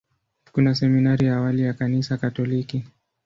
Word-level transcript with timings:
Kuna 0.51 0.75
seminari 0.75 1.25
ya 1.27 1.37
awali 1.37 1.61
ya 1.61 1.73
Kanisa 1.73 2.17
Katoliki. 2.17 2.85